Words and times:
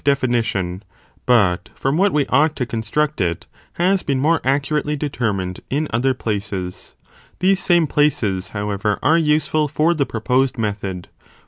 definition, 0.03 0.81
but 1.27 1.69
from 1.75 1.95
what 1.95 2.11
we 2.11 2.25
ought 2.29 2.55
to 2.55 2.65
construct 2.65 3.21
it, 3.21 3.45
has 3.73 4.01
been' 4.01 4.19
more 4.19 4.41
accurately 4.43 4.95
determined 4.95 5.59
in 5.69 5.87
other 5.93 6.15
places 6.15 6.95
;* 6.15 6.95
these 7.39 7.63
same 7.63 7.85
places, 7.85 8.47
however, 8.47 8.97
are 9.03 9.19
useful 9.19 9.67
for 9.67 9.93
the 9.93 10.03
proposed 10.07 10.57
method. 10.57 11.07